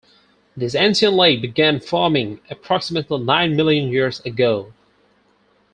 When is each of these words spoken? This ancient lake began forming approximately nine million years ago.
This 0.57 0.73
ancient 0.73 1.13
lake 1.13 1.43
began 1.43 1.79
forming 1.79 2.39
approximately 2.49 3.19
nine 3.23 3.55
million 3.55 3.89
years 3.91 4.19
ago. 4.21 4.73